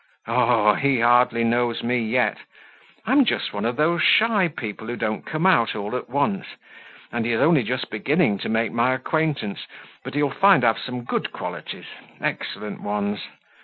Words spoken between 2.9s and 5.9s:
I'm one of those shy people who don't come out